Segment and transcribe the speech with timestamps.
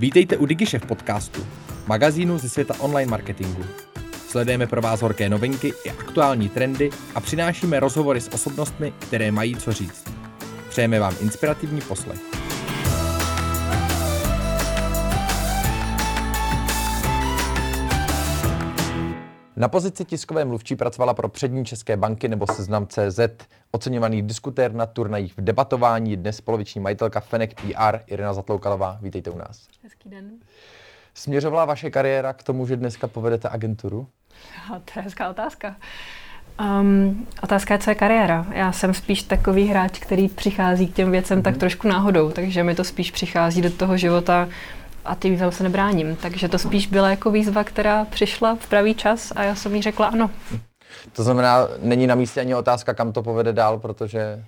[0.00, 1.46] Vítejte u DigiShef podcastu,
[1.86, 3.64] magazínu ze světa online marketingu.
[4.28, 9.56] Sledujeme pro vás horké novinky i aktuální trendy a přinášíme rozhovory s osobnostmi, které mají
[9.56, 10.04] co říct.
[10.68, 12.29] Přejeme vám inspirativní poslech.
[19.60, 23.20] Na pozici tiskové mluvčí pracovala pro přední české banky nebo seznam CZ.
[23.70, 28.98] Oceňovaný diskutér na turnajích v debatování, dnes poloviční majitelka Fenek PR Irina Zatloukalová.
[29.02, 29.68] Vítejte u nás.
[29.82, 30.30] Hezký den.
[31.14, 34.08] Směřovala vaše kariéra k tomu, že dneska povedete agenturu?
[34.74, 35.76] A to je hezká otázka.
[36.80, 38.46] Um, otázka je, co je kariéra.
[38.52, 41.42] Já jsem spíš takový hráč, který přichází k těm věcem mm-hmm.
[41.42, 44.48] tak trošku náhodou, takže mi to spíš přichází do toho života
[45.04, 46.16] a ty výzvám se nebráním.
[46.16, 49.82] Takže to spíš byla jako výzva, která přišla v pravý čas a já jsem jí
[49.82, 50.30] řekla ano.
[51.12, 54.44] To znamená, není na místě ani otázka, kam to povede dál, protože...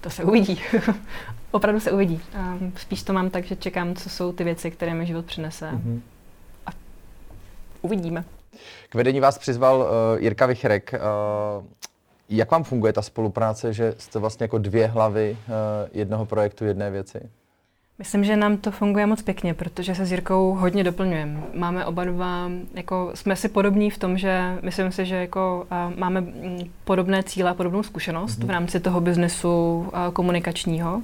[0.00, 0.60] To se uvidí.
[1.50, 2.20] Opravdu se uvidí.
[2.36, 5.70] A spíš to mám tak, že čekám, co jsou ty věci, které mi život přinese.
[5.70, 6.00] Mm-hmm.
[6.66, 6.70] A
[7.82, 8.24] uvidíme.
[8.88, 10.94] K vedení vás přizval uh, Jirka Vichrek.
[10.94, 11.64] Uh,
[12.28, 15.54] jak vám funguje ta spolupráce, že jste vlastně jako dvě hlavy uh,
[15.92, 17.20] jednoho projektu, jedné věci?
[17.98, 21.42] Myslím, že nám to funguje moc pěkně, protože se s Jirkou hodně doplňujeme.
[21.54, 25.98] Máme oba dva, jako jsme si podobní v tom, že myslím si, že jako uh,
[25.98, 28.46] máme mm, podobné cíle a podobnou zkušenost mm-hmm.
[28.46, 31.02] v rámci toho biznesu uh, komunikačního,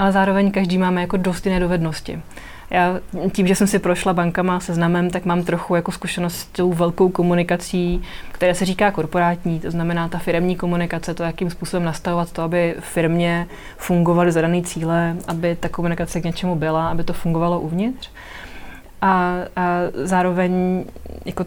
[0.00, 2.22] ale zároveň každý máme jako dost jiné dovednosti.
[2.70, 3.00] Já
[3.32, 7.08] tím, že jsem si prošla bankama seznamem, tak mám trochu jako zkušenost s tou velkou
[7.08, 12.42] komunikací, která se říká korporátní, to znamená ta firmní komunikace, to, jakým způsobem nastavovat to,
[12.42, 18.10] aby firmě fungovaly zadané cíle, aby ta komunikace k něčemu byla, aby to fungovalo uvnitř
[19.02, 20.84] a, a zároveň
[21.24, 21.44] jako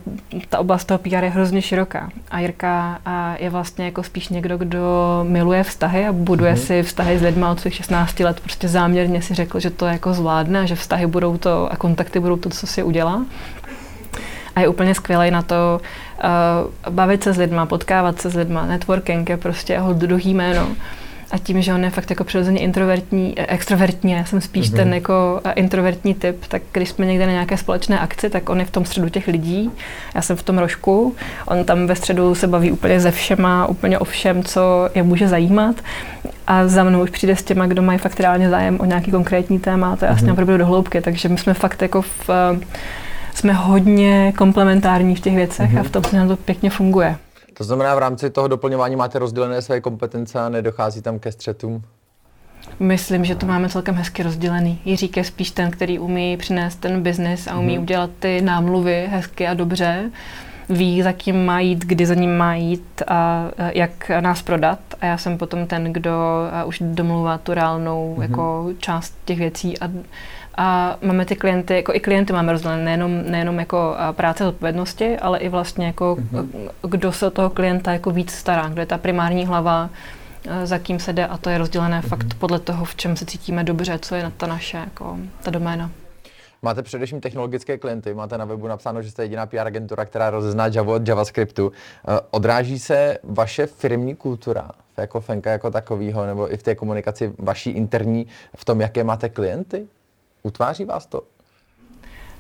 [0.50, 2.10] ta oblast toho PR je hrozně široká.
[2.32, 4.80] A Jirka a je vlastně jako spíš někdo, kdo
[5.28, 6.66] miluje vztahy a buduje mm-hmm.
[6.66, 8.40] si vztahy s lidmi od svých 16 let.
[8.40, 12.20] Prostě záměrně si řekl, že to jako zvládne a že vztahy budou to a kontakty
[12.20, 13.26] budou to, co si udělá.
[14.56, 15.82] A je úplně skvělý na to
[16.84, 18.66] uh, bavit se s lidma, potkávat se s lidma.
[18.66, 20.68] Networking je prostě jeho druhý jméno.
[21.34, 24.76] A tím, že on je fakt jako přirozeně introvertní, eh, extrovertní, já jsem spíš mm-hmm.
[24.76, 28.60] ten jako eh, introvertní typ, tak když jsme někde na nějaké společné akci, tak on
[28.60, 29.72] je v tom středu těch lidí,
[30.16, 34.00] já jsem v tom rožku, on tam ve středu se baví úplně ze všema, úplně
[34.00, 35.76] o všem, co je může zajímat
[36.48, 39.60] a za mnou už přijde s těma, kdo mají fakt reálně zájem o nějaký konkrétní
[39.60, 40.32] téma, to je mm-hmm.
[40.32, 42.60] opravdu do hloubky, takže my jsme fakt jako v, eh,
[43.34, 45.80] jsme hodně komplementární v těch věcech mm-hmm.
[45.80, 47.18] a v tom se nám to pěkně funguje.
[47.54, 51.84] To znamená, v rámci toho doplňování máte rozdělené své kompetence a nedochází tam ke střetům?
[52.80, 54.80] Myslím, že to máme celkem hezky rozdělený.
[54.86, 57.84] Jiřík je spíš ten, který umí přinést ten biznis a umí hmm.
[57.84, 60.12] udělat ty námluvy hezky a dobře.
[60.70, 64.80] Ví, za kým má jít, kdy za ním má jít a jak nás prodat.
[65.02, 66.12] A já jsem potom ten, kdo
[66.66, 68.22] už domluvá tu reálnou hmm.
[68.22, 69.90] jako část těch věcí a
[70.58, 75.40] a máme ty klienty, jako i klienty máme rozdělené, nejenom, nejenom jako práce odpovědnosti, ale
[75.40, 76.70] i vlastně jako mm-hmm.
[76.82, 79.90] kdo se o toho klienta jako víc stará, kdo je ta primární hlava,
[80.64, 82.08] za kým se jde a to je rozdělené mm-hmm.
[82.08, 85.92] fakt podle toho, v čem se cítíme dobře, co je ta naše, jako ta doména.
[86.62, 90.68] Máte především technologické klienty, máte na webu napsáno, že jste jediná PR agentura, která rozezná
[90.68, 91.72] Java od JavaScriptu.
[92.32, 97.70] Odráží se vaše firmní kultura jako Fenka jako takového, nebo i v té komunikaci vaší
[97.70, 99.88] interní, v tom, jaké máte klienty?
[100.44, 101.24] Utváří vás to?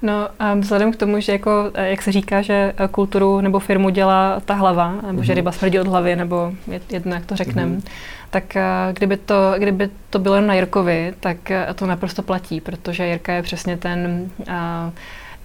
[0.04, 3.90] No vzhledem k tomu, že jako, eh, jak se říká, že eh, kulturu nebo firmu
[3.90, 5.24] dělá ta hlava, nebo mm-hmm.
[5.24, 5.36] že mhm.
[5.36, 6.52] ryba smrdí od hlavy, nebo
[6.90, 7.90] jedno, jak to řekneme, mm-hmm.
[8.30, 11.38] tak eh, kdyby to, kdyby to bylo jen na Jirkovi, tak
[11.76, 14.46] to naprosto platí, protože Jirka je přesně ten uh,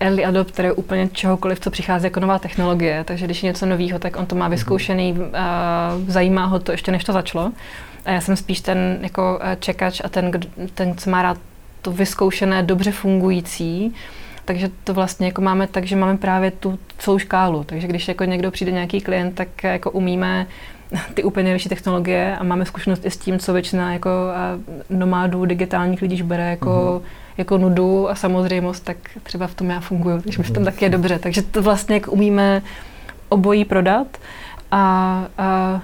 [0.01, 3.99] early adopter je úplně čehokoliv, co přichází jako nová technologie, takže když je něco nového,
[3.99, 4.51] tak on to má mhm.
[4.51, 5.27] vyzkoušený, uh,
[6.07, 7.53] zajímá ho to ještě než to začalo.
[8.05, 10.31] A já jsem spíš ten jako čekač a ten,
[10.75, 11.39] ten co má rád
[11.89, 13.95] to vyzkoušené, dobře fungující,
[14.45, 17.65] takže to vlastně jako máme tak, že máme právě tu celou škálu.
[17.65, 20.47] Takže když jako někdo přijde nějaký klient, tak jako umíme
[21.15, 24.11] ty úplně nejvyšší technologie a máme zkušenost i s tím, co většina jako
[24.91, 27.09] nomádů, digitálních lidí bere jako, mm-hmm.
[27.39, 30.85] jako nudu a samozřejmost, tak třeba v tom já funguji, takže mi v tom taky
[30.85, 31.19] je dobře.
[31.19, 32.63] Takže to vlastně jako umíme
[33.29, 34.07] obojí prodat
[34.71, 35.81] a, a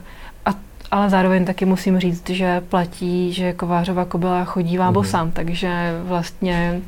[0.94, 5.32] ale zároveň taky musím říct, že platí, že kovářova kobila chodí vábosám, mm-hmm.
[5.32, 6.80] takže vlastně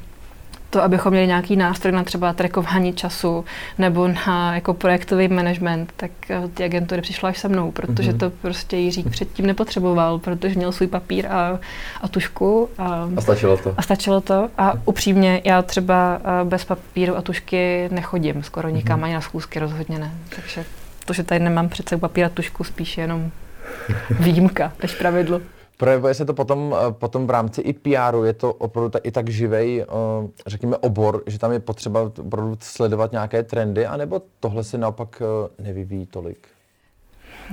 [0.70, 3.44] to, abychom měli nějaký nástroj na třeba trackování času
[3.78, 8.18] nebo na jako projektový management, tak eh, ty agentury přišla až se mnou, protože mm-hmm.
[8.18, 11.58] to prostě Jiřík předtím nepotřeboval, protože měl svůj papír a,
[12.00, 12.68] a tušku.
[12.78, 13.74] A, a stačilo to.
[13.76, 14.48] A stačilo to.
[14.58, 19.04] A upřímně, já třeba eh, bez papíru a tušky nechodím skoro nikam, mm-hmm.
[19.04, 20.14] ani na schůzky rozhodně ne.
[20.36, 20.64] Takže
[21.04, 23.30] to, že tady nemám před sebou papír a tušku, spíš jenom
[24.20, 25.40] výjimka než pravidlo.
[25.76, 29.28] Projevuje se to potom, eh, potom v rámci i PRu, je to opravdu i tak
[29.28, 34.78] živej, eh, řekněme, obor, že tam je potřeba opravdu sledovat nějaké trendy, anebo tohle se
[34.78, 36.48] naopak eh, nevyvíjí tolik?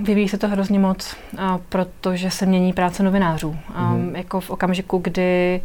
[0.03, 1.15] Vyvíjí se to hrozně moc,
[1.69, 3.55] protože se mění práce novinářů.
[3.75, 4.15] Mm-hmm.
[4.15, 5.61] Jako v okamžiku, kdy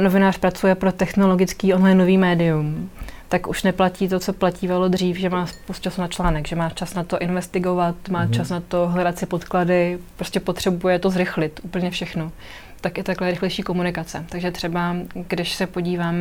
[0.00, 2.90] novinář pracuje pro technologický online nový médium,
[3.32, 6.70] tak už neplatí to, co platívalo dřív, že má spoustu času na článek, že má
[6.70, 8.30] čas na to investigovat, má mm-hmm.
[8.30, 12.32] čas na to hledat si podklady, prostě potřebuje to zrychlit, úplně všechno.
[12.80, 14.24] Tak je takhle rychlejší komunikace.
[14.28, 14.96] Takže třeba,
[15.28, 16.14] když se podívám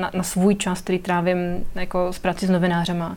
[0.00, 1.38] na, na svůj čas, který trávím
[1.74, 3.16] jako s prací s novinářema,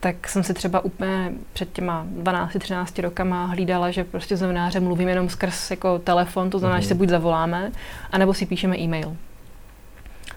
[0.00, 5.08] tak jsem si třeba úplně před těma 12-13 rokama hlídala, že prostě s novinářem mluvím
[5.08, 6.82] jenom skrz jako telefon, to znamená, mm-hmm.
[6.82, 7.72] že se buď zavoláme,
[8.10, 9.16] anebo si píšeme e-mail.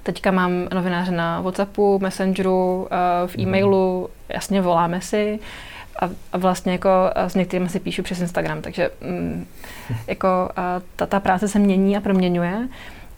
[0.04, 3.48] Teďka mám novináře na Whatsappu, Messengeru, eh, v mhm.
[3.48, 5.40] e-mailu, jasně voláme si
[6.00, 9.46] a, a vlastně jako s některými si píšu přes Instagram, takže mm,
[10.08, 10.28] jako
[10.96, 12.68] ta, ta práce se mění a proměňuje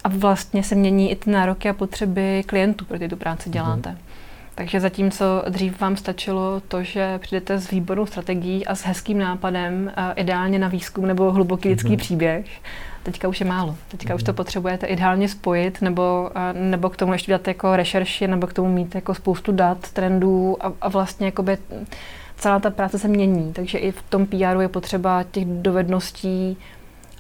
[0.04, 3.54] a vlastně se mění i ty nároky a potřeby klientů, pro ty tu práci mhm.
[3.54, 3.90] děláte.
[3.90, 3.98] Mm.
[4.56, 9.92] Takže zatímco dřív vám stačilo to, že přijdete s výbornou strategií a s hezkým nápadem,
[10.16, 11.98] ideálně na výzkum nebo hluboký lidský mm-hmm.
[11.98, 12.46] příběh,
[13.04, 13.76] teďka už je málo.
[13.88, 14.16] Teďka mm-hmm.
[14.16, 14.36] už to mhm.
[14.36, 18.96] potřebujete ideálně spojit, nebo, nebo k tomu ještě dát jako rešerši, nebo k tomu mít
[18.96, 21.58] jako spoustu dat, trendů a, a vlastně jakoby
[22.38, 23.54] celá ta práce se mění.
[23.54, 26.58] Takže i v tom PRu je potřeba těch dovedností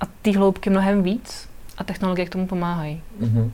[0.01, 3.01] a té hloubky mnohem víc a technologie k tomu pomáhají.
[3.21, 3.51] Mm-hmm.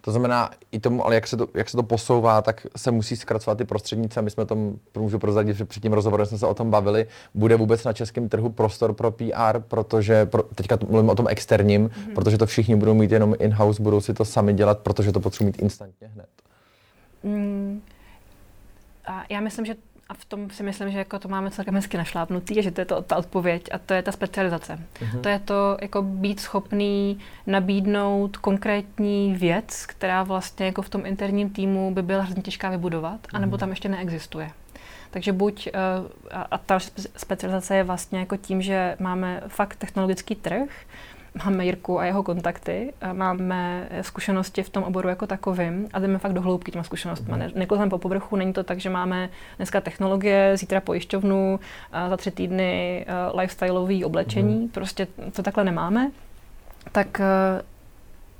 [0.00, 3.16] To znamená, i tomu, ale jak se to, jak se to posouvá, tak se musí
[3.16, 4.22] zkracovat ty prostřednice.
[4.22, 7.56] My jsme tom, můžu prozradit, že před tím rozhovorem jsme se o tom bavili, bude
[7.56, 12.14] vůbec na českém trhu prostor pro PR, protože pro, teďka mluvím o tom externím, mm-hmm.
[12.14, 15.46] protože to všichni budou mít jenom in-house, budou si to sami dělat, protože to potřebují
[15.46, 16.28] mít instantně hned.
[17.22, 17.82] Mm.
[19.06, 19.74] A já myslím, že
[20.08, 22.84] a v tom si myslím, že jako to máme celkem hezky našlápnutý, že to je
[22.84, 24.78] to, ta odpověď a to je ta specializace.
[25.00, 25.20] Uh-huh.
[25.20, 31.50] To je to jako být schopný nabídnout konkrétní věc, která vlastně jako v tom interním
[31.50, 33.36] týmu by byla hrozně těžká vybudovat, uh-huh.
[33.36, 34.50] anebo tam ještě neexistuje.
[35.10, 36.06] Takže buď, uh,
[36.50, 36.78] a ta
[37.16, 40.70] specializace je vlastně jako tím, že máme fakt technologický trh,
[41.44, 46.18] máme Jirku a jeho kontakty, a máme zkušenosti v tom oboru jako takovým a jdeme
[46.18, 47.34] fakt do hloubky těma zkušenostmi.
[47.34, 47.50] Mm.
[47.54, 51.60] Nekluzeme po povrchu, není to tak, že máme dneska technologie, zítra pojišťovnu,
[51.92, 54.68] a za tři týdny uh, lifestyleové oblečení, mm.
[54.68, 56.10] prostě to takhle nemáme.
[56.92, 57.62] Tak uh,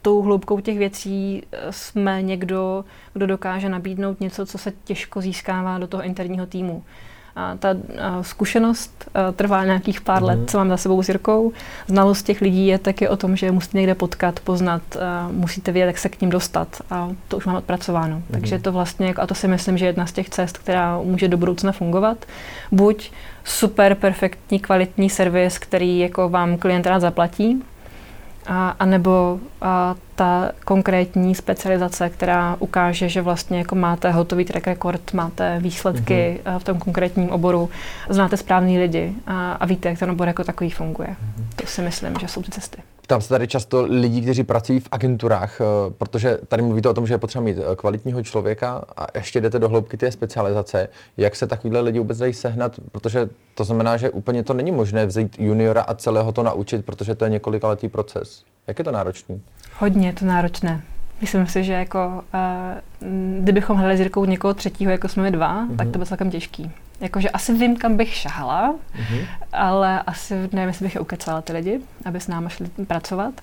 [0.02, 5.78] tou hloubkou těch věcí e, jsme někdo, kdo dokáže nabídnout něco, co se těžko získává
[5.78, 6.84] do toho interního týmu.
[7.38, 7.68] A ta
[8.22, 10.26] zkušenost trvá nějakých pár mm-hmm.
[10.26, 10.46] let, mhm.
[10.46, 11.52] co mám za sebou s Jirkou.
[11.86, 14.82] Znalost těch lidí je taky o tom, že musíte někde potkat, poznat,
[15.30, 16.68] musíte vědět, jak se k ním dostat.
[16.90, 18.16] A to už mám odpracováno.
[18.16, 18.32] Mm-hmm.
[18.32, 21.28] Takže to vlastně, a to si myslím, že je jedna z těch cest, která může
[21.28, 22.18] do budoucna fungovat.
[22.72, 23.10] Buď
[23.44, 27.62] super, perfektní, kvalitní servis, který jako vám klient rád zaplatí,
[28.48, 34.66] a, a nebo a ta konkrétní specializace, která ukáže, že vlastně jako máte hotový track
[34.66, 36.58] record, máte výsledky mm-hmm.
[36.58, 37.70] v tom konkrétním oboru,
[38.08, 41.08] znáte správný lidi a, a víte, jak ten obor jako takový funguje.
[41.08, 41.44] Mm-hmm.
[41.56, 42.82] To si myslím, že jsou ty cesty.
[43.08, 45.64] Ptám se tady často lidí, kteří pracují v agenturách, eh,
[45.98, 49.58] protože tady mluvíte o tom, že je potřeba mít eh, kvalitního člověka a ještě jdete
[49.58, 50.88] do hloubky té specializace.
[51.16, 52.72] Jak se takovýhle lidi vůbec dají sehnat?
[52.92, 57.14] Protože to znamená, že úplně to není možné vzít juniora a celého to naučit, protože
[57.14, 58.44] to je několikaletý proces.
[58.66, 59.42] Jak je to náročný?
[59.78, 60.82] Hodně je to náročné.
[61.20, 63.08] Myslím si, že jako, uh,
[63.40, 65.76] kdybychom hledali s Jirkou někoho třetího, jako jsme dva, mm-hmm.
[65.76, 66.72] tak to bylo celkem těžký.
[67.00, 69.26] Jakože asi vím, kam bych šahala, mm-hmm.
[69.52, 73.34] ale asi nevím, jestli bych je ukecala ty lidi, aby s námi šli pracovat.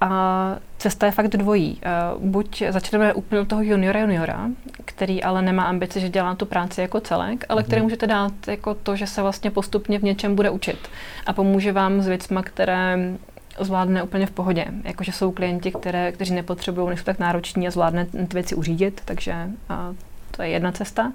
[0.00, 1.80] A cesta je fakt dvojí.
[2.16, 4.48] Uh, buď začneme úplně od toho juniora juniora,
[4.84, 7.66] který ale nemá ambici, že dělá tu práci jako celek, ale mm-hmm.
[7.66, 10.88] který můžete dát jako to, že se vlastně postupně v něčem bude učit
[11.26, 12.98] a pomůže vám s věcmi, které
[13.60, 14.66] zvládne úplně v pohodě.
[14.84, 19.34] Jakože jsou klienti, které, kteří nepotřebují, nejsou tak nároční a zvládne ty věci uřídit, takže
[19.68, 19.94] a
[20.30, 21.12] to je jedna cesta.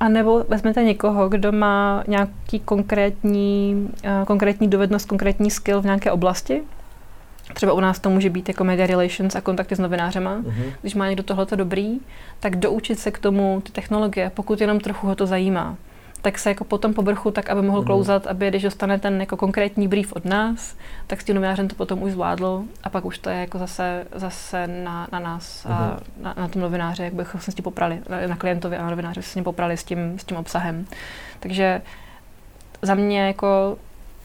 [0.00, 6.12] A nebo vezmete někoho, kdo má nějaký konkrétní, uh, konkrétní dovednost, konkrétní skill v nějaké
[6.12, 6.62] oblasti.
[7.54, 10.36] Třeba u nás to může být jako media relations a kontakty s novinářema.
[10.36, 10.72] Uh-huh.
[10.80, 11.98] Když má někdo tohleto dobrý,
[12.40, 15.76] tak doučit se k tomu ty technologie, pokud jenom trochu ho to zajímá
[16.24, 17.86] tak se jako po tom povrchu, tak aby mohl mm.
[17.86, 20.76] klouzat, aby když dostane ten jako konkrétní brief od nás,
[21.06, 24.06] tak s tím novinářem to potom už zvládl a pak už to je jako zase,
[24.14, 26.22] zase na, na nás, a mhm.
[26.22, 28.90] na, na tom novináři, jak bychom se s tím poprali, na, na klientovi a na
[28.90, 30.86] novináři se s tím poprali s tím, s tím obsahem.
[31.40, 31.82] Takže
[32.82, 33.78] za mě jako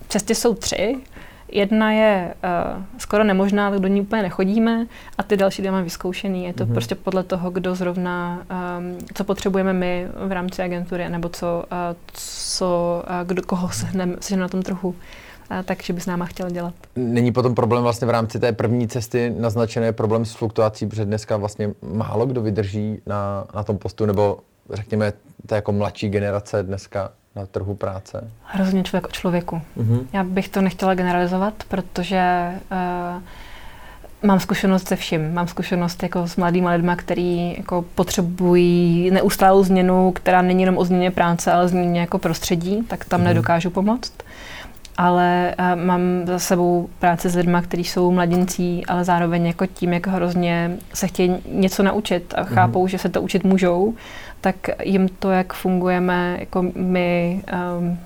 [0.10, 0.96] cesty jsou tři.
[1.52, 4.88] Jedna je uh, skoro nemožná, do ní úplně nechodíme
[5.18, 6.44] a ty další máme vyzkoušený.
[6.46, 6.72] Je to mm-hmm.
[6.72, 8.46] prostě podle toho, kdo zrovna,
[8.80, 11.78] um, co potřebujeme my v rámci agentury, nebo co, uh,
[12.14, 14.96] co uh, kdo, koho sehneme, sehneme na tom trhu.
[15.66, 16.74] takže by s náma chtěl dělat.
[16.96, 21.38] Není potom problém vlastně v rámci té první cesty naznačené problém s fluktuací, protože dneska
[21.38, 24.40] vlastně málo kdo vydrží na, na tom postu, nebo
[24.74, 25.14] řekněme,
[25.46, 28.32] to jako mladší generace dneska na trhu práce?
[28.44, 29.62] Hrozně člověk o člověku.
[29.78, 30.06] Uh-huh.
[30.14, 33.22] Já bych to nechtěla generalizovat, protože uh,
[34.24, 35.34] Mám zkušenost se vším.
[35.34, 40.86] Mám zkušenost jako s mladými lidmi, kteří jako potřebují neustálou změnu, která není jenom o
[40.86, 43.26] změně práce, ale změně jako prostředí, tak tam mm.
[43.26, 44.14] nedokážu pomoct.
[44.98, 49.94] Ale uh, mám za sebou práce s lidmi, kteří jsou mladincí, ale zároveň jako tím,
[49.94, 52.88] jak hrozně se chtějí něco naučit a chápou, mm.
[52.88, 53.94] že se to učit můžou,
[54.42, 57.42] tak jim to, jak fungujeme jako my
[57.80, 58.00] um,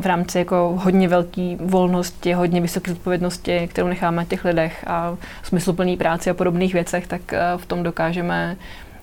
[0.00, 5.96] v rámci jako hodně velké volnosti, hodně vysoké odpovědnosti, kterou necháme těch lidech a smysluplný
[5.96, 8.56] práci a podobných věcech, tak uh, v tom dokážeme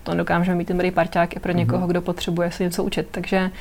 [0.04, 1.60] to dokážeme mít ten dobrý parťák i pro mhm.
[1.60, 1.90] někoho, mm-hmm.
[1.90, 3.08] kdo potřebuje se něco učit.
[3.12, 3.52] Takže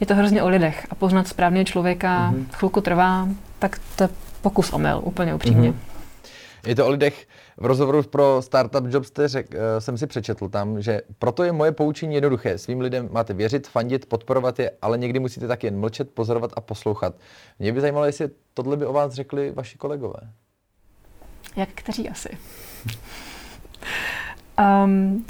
[0.00, 2.44] je to hrozně o lidech a poznat správně člověka mm-hmm.
[2.52, 4.08] chvilku trvá, tak to je
[4.42, 5.70] pokus omyl, úplně upřímně.
[5.70, 6.66] Mm-hmm.
[6.66, 7.26] Je to o lidech.
[7.56, 11.52] V rozhovoru pro Startup Jobs jste řek, uh, jsem si přečetl tam, že proto je
[11.52, 12.58] moje poučení jednoduché.
[12.58, 16.60] Svým lidem máte věřit, fandit, podporovat je, ale někdy musíte tak jen mlčet, pozorovat a
[16.60, 17.14] poslouchat.
[17.58, 20.20] Mě by zajímalo, jestli tohle by o vás řekli vaši kolegové.
[21.56, 22.28] Jak kteří asi?
[24.84, 25.24] um,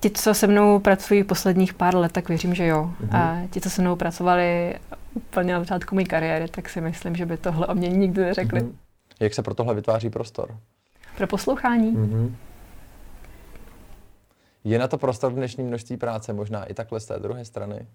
[0.00, 2.90] ti, co se mnou pracují posledních pár let, tak věřím, že jo.
[3.00, 3.16] Mm-hmm.
[3.16, 4.74] A ti, co se mnou pracovali
[5.14, 8.60] úplně na začátku mé kariéry, tak si myslím, že by tohle o mě nikdy neřekli.
[8.60, 8.72] Mm-hmm.
[9.20, 10.56] Jak se pro tohle vytváří prostor?
[11.16, 11.96] Pro poslouchání.
[11.96, 12.34] Mm-hmm.
[14.64, 17.86] Je na to prostor v dnešním množství práce, možná i takhle z té druhé strany?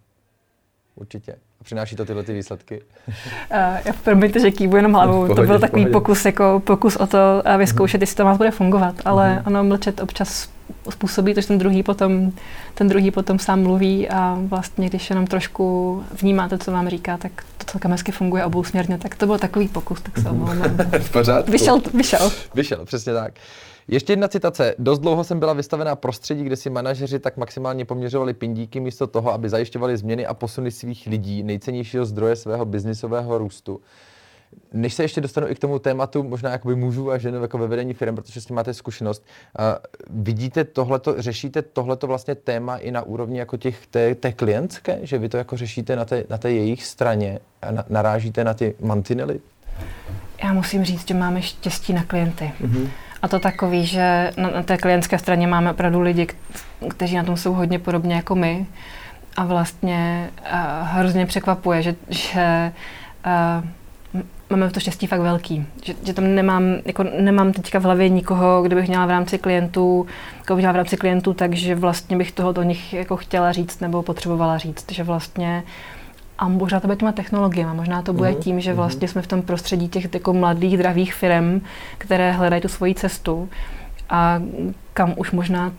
[0.96, 1.32] Určitě.
[1.32, 2.82] A přináší to tyhle ty výsledky?
[3.52, 5.14] Uh, já promiňte, že kývu jenom hlavou.
[5.14, 8.04] Pohodě, to byl takový pokus, jako pokus o to uh, vyzkoušet, mm.
[8.04, 8.96] jestli to vás bude fungovat.
[9.06, 9.42] Ale mm.
[9.46, 10.50] ono mlčet občas
[10.90, 12.32] způsobí to, že ten druhý potom,
[12.74, 17.32] ten druhý potom sám mluví a vlastně, když jenom trošku vnímáte, co vám říká, tak
[17.58, 18.98] to celkem hezky funguje obousměrně.
[18.98, 20.78] Tak to byl takový pokus, tak se omlouvám.
[21.00, 21.52] v pořádku.
[21.52, 22.32] Vyšel, vyšel.
[22.54, 23.34] Vyšel, přesně tak.
[23.88, 24.76] Ještě jedna citace.
[24.80, 29.34] Dost dlouho jsem byla vystavená prostředí, kde si manažeři tak maximálně poměřovali pindíky místo toho,
[29.34, 33.82] aby zajišťovali změny a posuny svých lidí, nejcennějšího zdroje svého biznisového růstu.
[34.74, 37.68] Než se ještě dostanu i k tomu tématu, možná jakoby mužů a žen jako ve
[37.68, 39.26] vedení firm, protože s tím máte zkušenost,
[39.60, 39.66] uh,
[40.24, 45.18] vidíte tohleto, řešíte tohleto vlastně téma i na úrovni jako těch, té, té klientské, že
[45.18, 48.76] vy to jako řešíte na té, na té jejich straně a na, narážíte na ty
[48.82, 49.40] mantinely?
[50.44, 52.52] Já musím říct, že máme štěstí na klienty.
[52.62, 52.90] Mm-hmm.
[53.22, 56.28] A to takový, že na, na té klientské straně máme opravdu lidi,
[56.90, 58.66] kteří na tom jsou hodně podobně jako my.
[59.38, 62.72] A vlastně uh, hrozně překvapuje, že, že
[63.26, 63.68] uh,
[64.50, 65.66] máme to štěstí fakt velký.
[65.84, 69.38] Že, že tam nemám, jako nemám teďka v hlavě nikoho, kdo bych měla v rámci
[69.38, 70.08] klientů,
[70.48, 73.80] koho bych měla v rámci klientů, takže vlastně bych toho do nich jako chtěla říct
[73.80, 74.92] nebo potřebovala říct.
[74.92, 75.64] Že vlastně
[76.38, 79.12] a možná to bude těma technologiemi, možná to bude uh-huh, tím, že vlastně uh-huh.
[79.12, 81.62] jsme v tom prostředí těch jako mladých, zdravých firm,
[81.98, 83.50] které hledají tu svoji cestu
[84.10, 84.42] a
[84.94, 85.72] kam už možná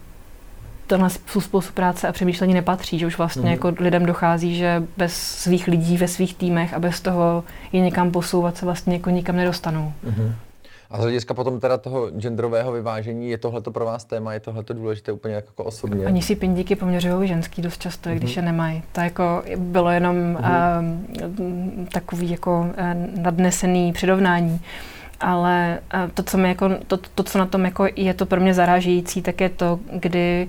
[0.87, 3.51] tenhle způsob práce a přemýšlení nepatří, že už vlastně mm.
[3.51, 8.11] jako lidem dochází, že bez svých lidí ve svých týmech a bez toho je někam
[8.11, 9.93] posouvat se vlastně jako nikam nedostanou.
[10.03, 10.35] Mm.
[10.93, 14.65] A z hlediska potom teda toho genderového vyvážení, je tohle pro vás téma, je tohle
[14.73, 16.07] důležité úplně jako osobně?
[16.07, 18.17] Oni si pindíky poměřují ženský dost často, mm-hmm.
[18.17, 18.83] když je nemají.
[18.93, 20.81] To jako bylo jenom mm-hmm.
[21.81, 24.61] uh, takový jako uh, nadnesený přirovnání
[25.23, 25.79] ale
[26.15, 29.23] to co, mi jako, to, to, co na tom jako je to pro mě zarážející,
[29.23, 30.49] tak je to, kdy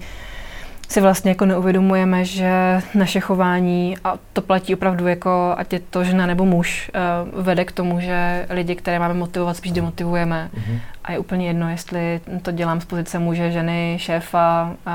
[0.90, 6.04] si vlastně jako neuvědomujeme, že naše chování, a to platí opravdu jako, ať je to
[6.04, 6.92] žena nebo muž,
[7.34, 10.50] uh, vede k tomu, že lidi, které máme motivovat, spíš demotivujeme.
[10.54, 10.80] Mm-hmm.
[11.04, 14.94] A je úplně jedno, jestli to dělám z pozice muže, ženy, šéfa, uh,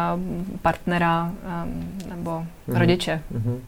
[0.63, 2.79] partnera uh, nebo mm-hmm.
[2.79, 3.23] rodiče.
[3.33, 3.59] Mm-hmm.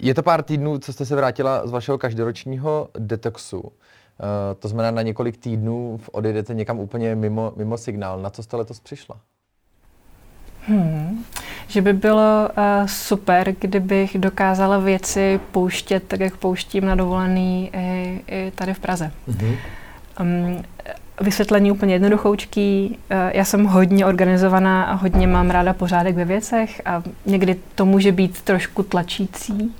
[0.00, 3.60] Je to pár týdnů, co jste se vrátila z vašeho každoročního detoxu.
[3.60, 3.68] Uh,
[4.58, 8.22] to znamená, na několik týdnů odejdete někam úplně mimo, mimo signál.
[8.22, 9.16] Na co jste letos přišla?
[10.68, 11.24] Hmm.
[11.68, 18.20] Že by bylo uh, super, kdybych dokázala věci pouštět tak, jak pouštím na dovolený i,
[18.26, 19.12] i tady v Praze.
[19.28, 19.56] Mm-hmm.
[20.20, 20.62] Um,
[21.20, 22.98] vysvětlení úplně jednoduchoučký.
[23.10, 27.84] Uh, já jsem hodně organizovaná a hodně mám ráda pořádek ve věcech a někdy to
[27.84, 29.74] může být trošku tlačící,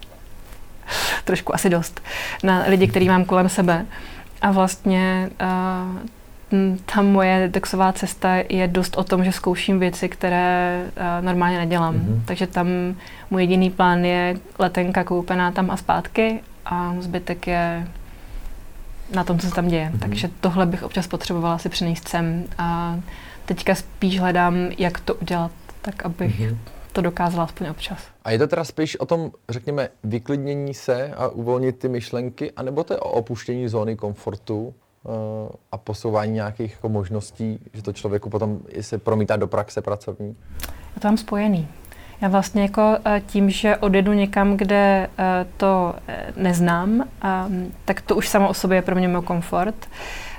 [1.25, 2.01] trošku asi dost,
[2.45, 3.87] na lidi, který mám kolem sebe.
[4.43, 5.99] A vlastně uh,
[6.95, 11.95] ta moje detoxová cesta je dost o tom, že zkouším věci, které uh, normálně nedělám.
[11.95, 12.23] Mm-hmm.
[12.25, 12.69] Takže tam
[13.31, 17.89] můj jediný plán je letenka koupená tam a zpátky a zbytek je
[19.15, 19.91] na tom, co se tam děje.
[19.95, 19.99] Mm-hmm.
[19.99, 22.99] Takže tohle bych občas potřebovala si přinést sem a
[23.45, 25.51] teďka spíš hledám, jak to udělat,
[25.83, 26.57] tak abych mm-hmm.
[26.93, 27.99] to dokázala aspoň občas.
[28.25, 32.85] A je to teda spíš o tom, řekněme, vyklidnění se a uvolnit ty myšlenky, anebo
[32.85, 34.75] to je o opuštění zóny komfortu
[35.73, 40.37] a posouvání nějakých jako možností, že to člověku potom se promítá do praxe pracovní?
[40.95, 41.69] Je to mám spojený.
[42.21, 45.95] Já vlastně jako eh, tím, že odjedu někam, kde eh, to
[46.37, 47.05] neznám,
[47.85, 49.89] tak to už samo o sobě je pro mě můj komfort.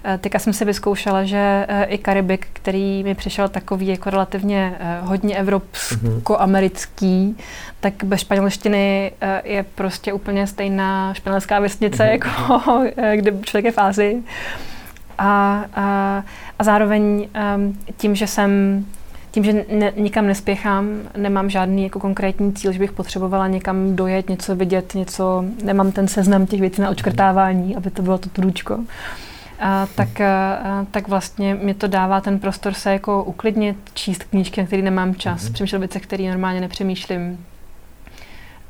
[0.10, 4.76] Eh, teďka jsem si vyzkoušela, že eh, i Karibik, který mi přišel takový jako relativně
[4.80, 7.38] eh, hodně evropsko-americký,
[7.80, 9.12] tak bez španělštiny
[9.44, 12.12] je prostě úplně stejná španělská vesnice, mm-hmm.
[12.12, 12.62] jako
[13.16, 14.24] kde člověk je v Ázii.
[15.18, 16.24] A, a,
[16.60, 18.86] a zároveň ehm, tím, že jsem
[19.32, 24.30] tím, že ne, nikam nespěchám, nemám žádný jako konkrétní cíl, že bych potřebovala někam dojet,
[24.30, 28.80] něco vidět, něco, nemám ten seznam těch věcí na očkrtávání, aby to bylo to tručko
[29.60, 34.62] a, tak, a, tak vlastně mi to dává ten prostor se jako uklidnit, číst knížky,
[34.62, 35.54] na který nemám čas, mm-hmm.
[35.54, 37.46] přemýšlet věci, které normálně nepřemýšlím.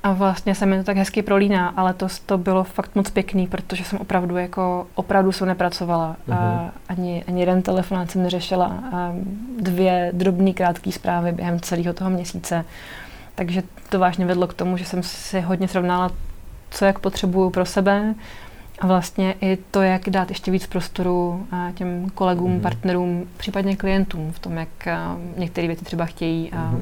[0.03, 3.47] A vlastně se mi to tak hezky prolíná, ale to, to bylo fakt moc pěkný,
[3.47, 6.15] protože jsem opravdu jako, opravdu jsem nepracovala.
[6.27, 6.37] Mm-hmm.
[6.37, 6.71] A mhm.
[6.89, 8.83] ani, ani jeden telefonát jsem neřešila.
[8.93, 9.13] A
[9.59, 12.65] dvě drobné krátké zprávy během celého toho měsíce.
[13.35, 16.11] Takže to vážně vedlo k tomu, že jsem si hodně srovnala,
[16.69, 18.15] co jak potřebuju pro sebe,
[18.79, 22.61] a vlastně i to, jak dát ještě víc prostoru těm kolegům, mm-hmm.
[22.61, 24.87] partnerům, případně klientům v tom, jak
[25.37, 26.81] některé věci třeba chtějí a, mm-hmm.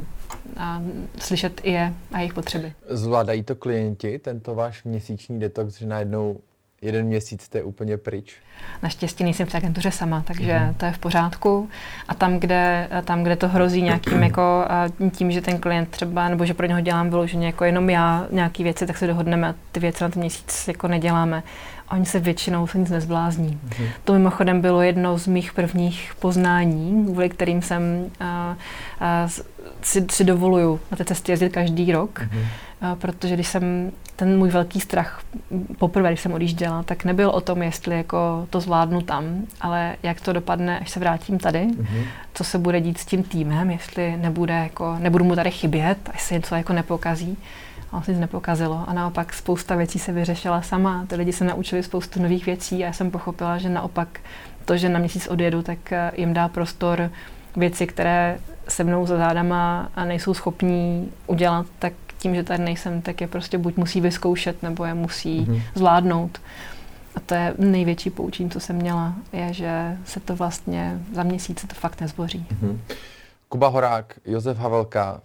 [0.57, 0.81] a
[1.19, 2.73] slyšet i je a jejich potřeby.
[2.89, 6.39] Zvládají to klienti, tento váš měsíční detox, že najednou
[6.81, 8.35] jeden měsíc jste úplně pryč?
[8.83, 10.73] Naštěstí nejsem v agentuře sama, takže mm.
[10.73, 11.69] to je v pořádku.
[12.07, 14.65] A tam, kde, tam, kde to hrozí nějakým jako
[15.11, 18.63] tím, že ten klient třeba, nebo že pro něho dělám vyloženě jako jenom já nějaký
[18.63, 21.43] věci, tak se dohodneme a ty věci na ten měsíc jako neděláme.
[21.87, 23.59] A oni se většinou se nic nezblázní.
[23.79, 23.85] Mm.
[24.03, 27.81] To mimochodem bylo jedno z mých prvních poznání, kvůli kterým jsem
[28.19, 28.57] a,
[28.99, 29.27] a,
[29.81, 32.39] si, si dovoluju na té cestě jezdit každý rok, mm.
[32.81, 35.21] a, protože když jsem ten můj velký strach
[35.77, 39.23] poprvé, když jsem odjížděla, tak nebyl o tom, jestli jako to zvládnu tam,
[39.61, 42.03] ale jak to dopadne, až se vrátím tady, mm-hmm.
[42.33, 46.21] co se bude dít s tím týmem, jestli nebude jako, nebudu mu tady chybět, až
[46.21, 47.37] se něco jako nepokazí.
[47.95, 48.83] A se nic nepokazilo.
[48.87, 51.05] A naopak spousta věcí se vyřešila sama.
[51.07, 54.19] Ty lidi se naučili spoustu nových věcí a já jsem pochopila, že naopak
[54.65, 57.11] to, že na měsíc odjedu, tak eh, jim dá prostor
[57.55, 63.01] věci, které se mnou za zádama a nejsou schopní udělat, tak tím, že tady nejsem,
[63.01, 65.61] tak je prostě buď musí vyzkoušet, nebo je musí mm-hmm.
[65.75, 66.41] zvládnout.
[67.15, 71.59] A to je největší poučení, co jsem měla, je, že se to vlastně za měsíc
[71.59, 72.45] se to fakt nezboří.
[72.49, 72.77] Mm-hmm.
[73.55, 75.21] Kuba Horák, Josef Havelka,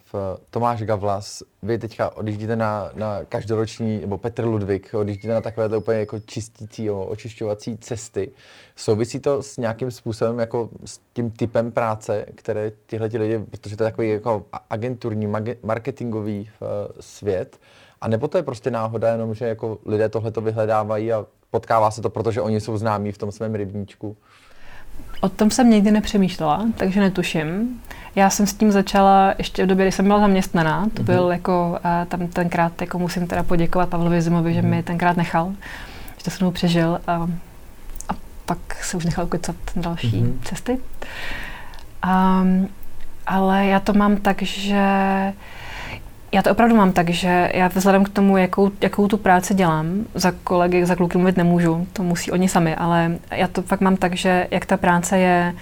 [0.50, 5.98] Tomáš Gavlas, vy teďka odjíždíte na, na každoroční, nebo Petr Ludvík, odjíždíte na takové úplně
[5.98, 8.30] jako čistící, očišťovací cesty.
[8.76, 13.82] Souvisí to s nějakým způsobem, jako s tím typem práce, které tihle lidi, protože to
[13.82, 16.50] je takový jako agenturní, marketingový
[17.00, 17.58] svět,
[18.00, 21.90] a nebo to je prostě náhoda jenom, že jako lidé tohle to vyhledávají a potkává
[21.90, 24.16] se to, protože oni jsou známí v tom svém rybníčku?
[25.20, 27.80] O tom jsem nikdy nepřemýšlela, takže netuším.
[28.16, 30.86] Já jsem s tím začala ještě v době, kdy jsem byla zaměstnaná.
[30.94, 31.06] To mm-hmm.
[31.06, 34.54] byl jako, a tam tenkrát jako musím teda poděkovat Pavlovi Zimovi, mm-hmm.
[34.54, 34.82] že mi mhm.
[34.82, 35.52] tenkrát nechal,
[36.18, 37.28] že to se mnou přežil a,
[38.08, 38.12] a
[38.46, 40.38] pak se už nechal ukecat další mm-hmm.
[40.44, 40.78] cesty.
[42.02, 42.44] A,
[43.26, 44.82] ale já to mám tak, že
[46.32, 50.06] já to opravdu mám tak, že já vzhledem k tomu, jakou, jakou tu práci dělám,
[50.14, 53.96] za kolegy, za kluky mluvit nemůžu, to musí oni sami, ale já to fakt mám
[53.96, 55.54] tak, že jak ta práce je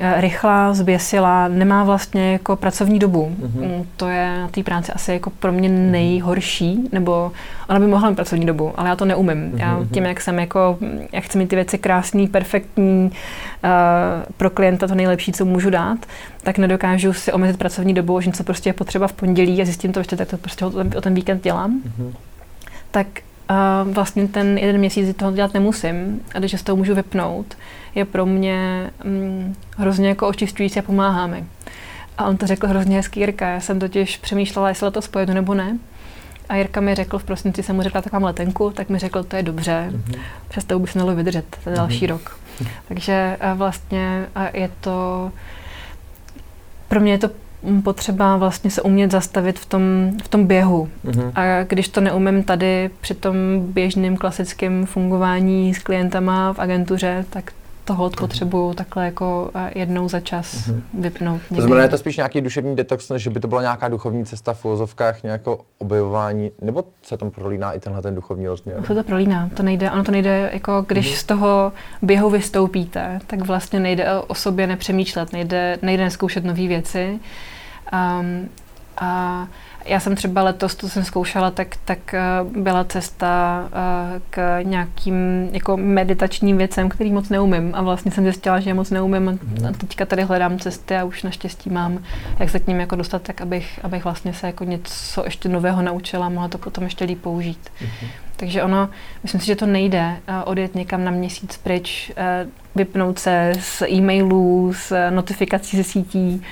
[0.00, 3.36] rychlá, zběsila, nemá vlastně jako pracovní dobu.
[3.40, 3.84] Mm-hmm.
[3.96, 7.32] To je na té práci asi jako pro mě nejhorší, nebo
[7.68, 9.52] ona by mohla mít pracovní dobu, ale já to neumím.
[9.52, 9.58] Mm-hmm.
[9.58, 9.88] Já mhm.
[9.88, 10.78] tím, jak jsem jako,
[11.12, 13.10] jak chci mít ty věci krásný, perfektní,
[13.64, 13.70] uh,
[14.36, 15.98] pro klienta to nejlepší, co můžu dát,
[16.42, 19.92] tak nedokážu si omezit pracovní dobu, že něco prostě je potřeba v pondělí a zjistím
[19.92, 21.80] to ještě, tak to prostě o ten, o ten víkend dělám.
[21.80, 22.12] Mm-hmm.
[22.90, 23.06] Tak
[23.50, 27.56] uh, vlastně ten jeden měsíc toho dělat nemusím, a když se toho můžu vypnout,
[27.94, 31.44] je pro mě mm, hrozně jako očišťující a pomáhá mi.
[32.18, 33.48] A on to řekl hrozně hezký Jirka.
[33.48, 35.78] Já jsem totiž přemýšlela, jestli to spojedu nebo ne.
[36.48, 39.22] A Jirka mi řekl, v prosinci jsem mu řekla, tak mám letenku, tak mi řekl,
[39.24, 40.18] to je dobře, mm-hmm.
[40.48, 42.10] přes to by se mělo vydržet ten další mm-hmm.
[42.10, 42.38] rok.
[42.88, 45.30] Takže vlastně je to,
[46.88, 47.30] pro mě je to
[47.84, 49.82] potřeba vlastně se umět zastavit v tom,
[50.24, 50.88] v tom běhu.
[51.04, 51.32] Mm-hmm.
[51.34, 57.52] A když to neumím tady při tom běžném klasickém fungování s klientama v agentuře, tak
[57.84, 60.80] toho potřebuju takhle jako jednou za čas mm-hmm.
[60.94, 61.40] vypnout.
[61.48, 64.54] To znamená, je to spíš nějaký duševní detox, než by to byla nějaká duchovní cesta
[64.54, 68.82] v filozofkách, nějaké objevování, nebo se tam prolíná i tenhle ten duchovní rozměr?
[68.86, 71.20] Se to prolíná, to nejde, ono to nejde, jako když mm-hmm.
[71.20, 77.20] z toho běhu vystoupíte, tak vlastně nejde o sobě nepřemýšlet, nejde, nejde neskoušet nové věci,
[77.92, 78.48] Um,
[78.96, 79.48] A
[79.86, 82.20] já jsem třeba letos, to jsem zkoušela, tak, tak eh,
[82.58, 87.70] byla cesta eh, k nějakým jako meditačním věcem, který moc neumím.
[87.74, 89.38] A vlastně jsem zjistila, že je moc neumím.
[89.68, 91.98] A teďka tady hledám cesty a už naštěstí mám,
[92.38, 95.82] jak se k ním jako dostat, tak abych, abych vlastně se jako něco ještě nového
[95.82, 97.70] naučila a mohla to potom ještě líp použít.
[97.80, 98.08] Mm-hmm.
[98.36, 98.88] Takže ono,
[99.22, 102.12] myslím si, že to nejde uh, odjet někam na měsíc pryč,
[102.74, 106.42] vypnout se z e-mailů, z notifikací ze sítí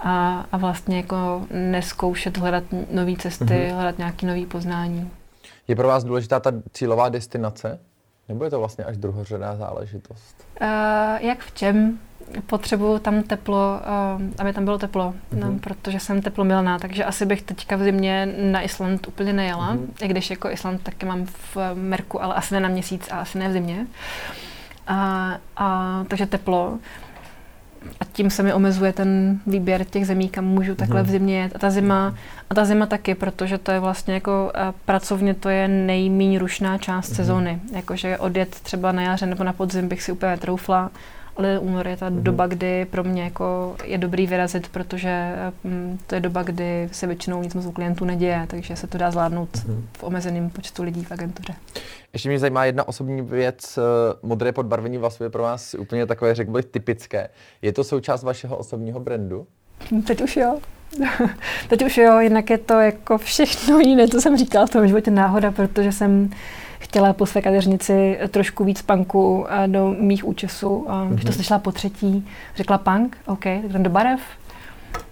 [0.00, 3.74] a, a vlastně jako neskoušet hledat nové cesty, mm-hmm.
[3.74, 5.10] hledat nějaké nové poznání.
[5.68, 7.78] Je pro vás důležitá ta cílová destinace?
[8.28, 10.46] Nebo je to vlastně až druhořadá záležitost?
[10.60, 10.66] Uh,
[11.20, 11.98] jak v čem?
[12.46, 13.80] Potřebuju tam teplo,
[14.16, 15.38] uh, aby tam bylo teplo, mm-hmm.
[15.38, 19.86] no, protože jsem teplomilná, takže asi bych teďka v zimě na Island úplně nejela, mm-hmm.
[20.02, 23.38] i když jako Island taky mám v Merku, ale asi ne na měsíc a asi
[23.38, 23.86] ne v zimě.
[24.86, 26.78] A, a, takže teplo
[28.00, 31.12] a tím se mi omezuje ten výběr těch zemí, kam můžu takhle v mhm.
[31.12, 31.52] zimě jet.
[31.56, 32.14] A ta zima,
[32.50, 34.52] a ta zima taky, protože to je vlastně jako
[34.84, 37.60] pracovně to je nejméně rušná část mm sezóny.
[37.72, 40.90] Jakože odjet třeba na jaře nebo na podzim bych si úplně troufla, ale
[41.58, 46.14] únor je ta mm doba, kdy pro mě jako je dobrý vyrazit, protože mm, to
[46.14, 49.64] je doba, kdy se většinou nic moc u klientů neděje, takže se to dá zvládnout
[49.68, 51.54] mm v omezeném počtu lidí v agentuře.
[52.12, 53.78] Ještě mě zajímá jedna osobní věc.
[53.78, 53.82] Eh,
[54.22, 57.28] modré podbarvení vlasů je pro vás úplně takové, řekl bych, typické.
[57.62, 59.46] Je to součást vašeho osobního brandu?
[60.06, 60.58] Teď už jo.
[61.68, 65.10] Teď už jo, jinak je to jako všechno jiné, co jsem říkala v tom životě
[65.10, 66.30] náhoda, protože jsem
[66.80, 70.86] chtěla po své kadeřnici trošku víc punku eh, do mých účesů.
[70.88, 71.34] A když to mhm.
[71.34, 74.20] slyšela po třetí, řekla punk, OK, tak jdem do barev.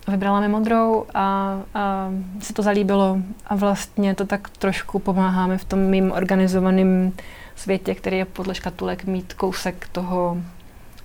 [0.09, 5.59] Vybrala mi modrou a, a se to zalíbilo a vlastně to tak trošku pomáhá mi
[5.59, 7.13] v tom mým organizovaném
[7.57, 10.37] světě, který je podle škatulek mít kousek toho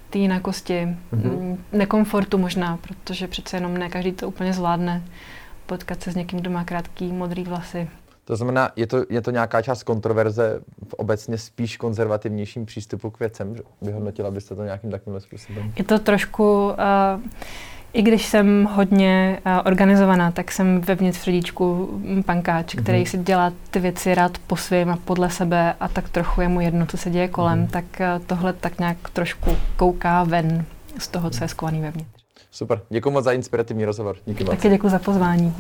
[0.10, 1.58] té jinakosti, mm-hmm.
[1.72, 5.04] nekomfortu možná, protože přece jenom ne každý to úplně zvládne
[5.66, 7.90] potkat se s někým, kdo má krátký modrý vlasy.
[8.26, 13.20] To znamená, je to, je to nějaká část kontroverze v obecně spíš konzervativnějším přístupu k
[13.20, 13.56] věcem?
[13.82, 15.74] Vyhodnotila byste to nějakým takovým způsobem?
[15.78, 16.68] Je to trošku...
[16.68, 17.22] Uh,
[17.94, 21.90] i když jsem hodně uh, organizovaná, tak jsem vevnitř v srdíčku
[22.26, 23.10] pankáč, který mm-hmm.
[23.10, 26.62] si dělá ty věci rád po svém a podle sebe a tak trochu je mu
[26.62, 27.70] jedno, co se děje kolem, mm-hmm.
[27.70, 30.66] tak uh, tohle tak nějak trošku kouká ven
[31.00, 32.24] z toho, co je skovaný vevnitř.
[32.52, 34.16] Super, děkuji moc za inspirativní rozhovor.
[34.26, 34.56] Díky moc.
[34.56, 35.56] Taky děkuji za pozvání.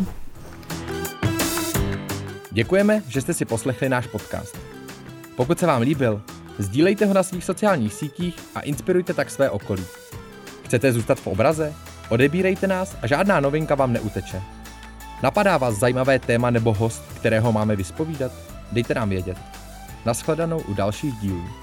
[2.53, 4.57] Děkujeme, že jste si poslechli náš podcast.
[5.35, 6.21] Pokud se vám líbil,
[6.57, 9.83] sdílejte ho na svých sociálních sítích a inspirujte tak své okolí.
[10.65, 11.73] Chcete zůstat v obraze?
[12.09, 14.41] Odebírejte nás a žádná novinka vám neuteče.
[15.23, 18.31] Napadá vás zajímavé téma nebo host, kterého máme vyspovídat?
[18.71, 19.37] Dejte nám vědět.
[20.05, 21.62] Naschledanou u dalších dílů.